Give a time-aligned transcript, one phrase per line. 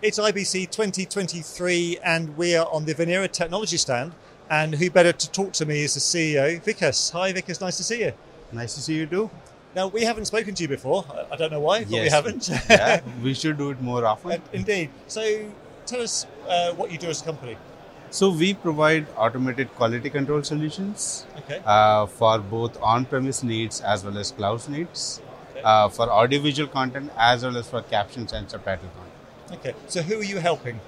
[0.00, 4.12] It's IBC 2023, and we are on the Venera Technology stand.
[4.50, 7.10] And who better to talk to me is the CEO, Vikas.
[7.12, 7.60] Hi, Vikas.
[7.60, 8.12] Nice to see you.
[8.52, 9.30] Nice to see you too.
[9.74, 11.04] Now, we haven't spoken to you before.
[11.30, 12.48] I- don't know why, but we haven't.
[12.70, 14.32] yeah, we should do it more often.
[14.32, 14.90] Uh, Indeed.
[15.08, 15.50] So,
[15.84, 17.56] tell us uh, what you do as a company.
[18.10, 21.60] So we provide automated quality control solutions Okay.
[21.66, 25.20] uh, for both on-premise needs as well as cloud needs,
[25.50, 25.60] Okay.
[25.62, 29.12] uh, for audiovisual content as well as for captions and subtitle content.
[29.52, 29.74] Okay.
[29.86, 30.80] So, who are you helping?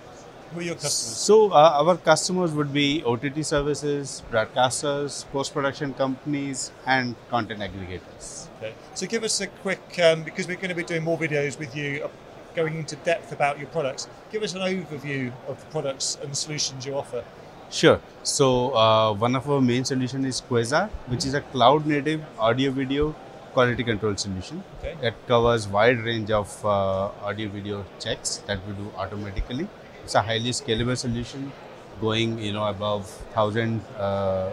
[0.52, 1.18] Who are your customers?
[1.18, 8.48] So uh, our customers would be OTT services, broadcasters, post-production companies, and content aggregators.
[8.58, 8.74] Okay.
[8.94, 11.74] So, give us a quick, um, because we're going to be doing more videos with
[11.74, 12.08] you, uh,
[12.54, 14.08] going into depth about your products.
[14.32, 17.24] Give us an overview of the products and the solutions you offer.
[17.70, 18.00] Sure.
[18.24, 23.14] So uh, one of our main solution is Quasar, which is a cloud-native audio-video
[23.52, 24.62] quality control solution.
[24.78, 24.96] Okay.
[25.02, 29.68] It covers wide range of uh, audio-video checks that we do automatically.
[30.04, 31.52] It's a highly scalable solution,
[32.00, 34.50] going you know above thousand uh,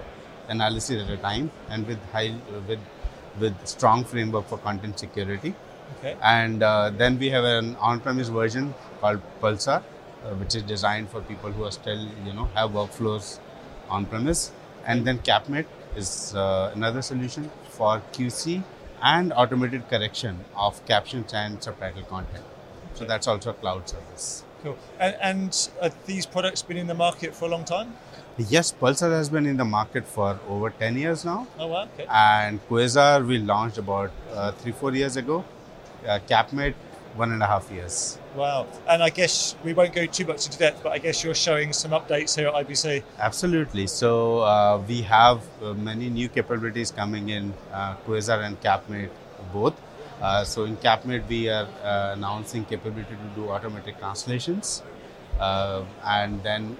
[0.49, 2.33] analysis at a time, and with high
[2.67, 2.79] with
[3.39, 5.53] with strong framework for content security.
[5.99, 6.15] Okay.
[6.21, 9.81] And uh, then we have an on-premise version called Pulsar,
[10.25, 13.39] uh, which is designed for people who are still, you know, have workflows
[13.89, 14.51] on-premise.
[14.85, 18.63] And then CapMate is uh, another solution for QC
[19.01, 22.43] and automated correction of captions and subtitle content.
[22.93, 24.43] So that's also a cloud service.
[24.63, 24.77] Cool.
[24.99, 25.69] And, and
[26.05, 27.93] these products been in the market for a long time?
[28.37, 31.47] Yes, Pulsar has been in the market for over 10 years now.
[31.57, 31.87] Oh, wow.
[31.93, 32.05] Okay.
[32.09, 35.43] And Quasar we launched about uh, three, four years ago.
[36.07, 36.75] Uh, CapMate,
[37.17, 38.19] one and a half years.
[38.35, 38.67] Wow.
[38.87, 41.73] And I guess we won't go too much into depth, but I guess you're showing
[41.73, 43.03] some updates here at IBC.
[43.19, 43.87] Absolutely.
[43.87, 49.09] So uh, we have uh, many new capabilities coming in uh, Quasar and CapMate
[49.53, 49.75] both.
[50.21, 54.81] Uh, so in CapMate, we are uh, announcing capability to do automatic translations,
[55.39, 56.75] uh, and then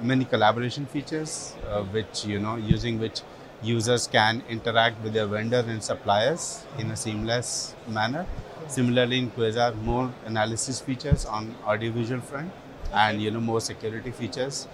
[0.00, 3.20] many collaboration features, uh, which you know using which
[3.62, 8.26] users can interact with their vendor and suppliers in a seamless manner.
[8.68, 12.52] Similarly, in Quasar, more analysis features on audiovisual front,
[12.92, 14.68] and you know more security features.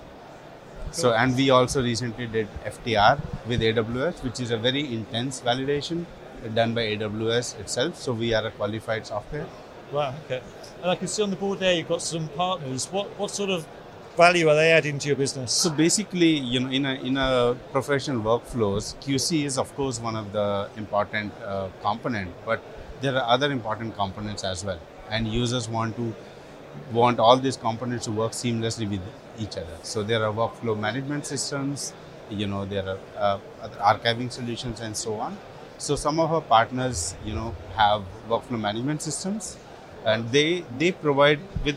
[0.90, 6.04] So, and we also recently did FTR with AWS, which is a very intense validation
[6.54, 7.98] done by AWS itself.
[7.98, 9.46] So, we are a qualified software.
[9.92, 10.14] Wow.
[10.24, 10.42] Okay.
[10.82, 12.86] And I can see on the board there you've got some partners.
[12.90, 13.66] What what sort of
[14.16, 15.52] value are they adding to your business?
[15.52, 20.16] So, basically, you know, in a in a professional workflows, QC is of course one
[20.16, 22.62] of the important uh, component, but
[23.00, 24.80] there are other important components as well,
[25.10, 26.14] and users want to
[26.92, 29.00] want all these components to work seamlessly with
[29.38, 29.76] each other.
[29.82, 31.92] So there are workflow management systems,
[32.30, 35.36] you know, there are uh, other archiving solutions and so on.
[35.78, 39.56] So some of our partners, you know, have workflow management systems,
[40.04, 41.76] and they they provide with